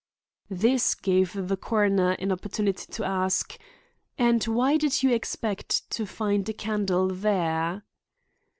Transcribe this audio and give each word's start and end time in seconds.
This 0.49 0.95
gave 0.95 1.47
the 1.47 1.55
coroner 1.55 2.13
an 2.13 2.31
opportunity 2.31 2.87
to 2.91 3.05
ask: 3.05 3.55
"And 4.17 4.43
why 4.45 4.75
did 4.77 5.03
you 5.03 5.11
expect 5.11 5.87
to 5.91 6.07
find 6.07 6.49
a 6.49 6.53
candle 6.53 7.09
there?" 7.09 7.83